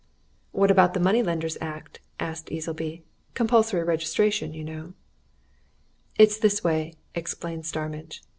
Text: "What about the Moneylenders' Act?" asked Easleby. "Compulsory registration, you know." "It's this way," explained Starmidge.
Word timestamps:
"What 0.51 0.71
about 0.71 0.95
the 0.95 0.99
Moneylenders' 0.99 1.59
Act?" 1.61 1.99
asked 2.19 2.51
Easleby. 2.51 3.03
"Compulsory 3.35 3.83
registration, 3.83 4.51
you 4.51 4.63
know." 4.63 4.93
"It's 6.17 6.39
this 6.39 6.63
way," 6.63 6.95
explained 7.13 7.67
Starmidge. 7.67 8.23